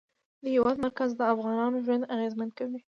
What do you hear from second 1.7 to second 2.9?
ژوند اغېزمن کوي.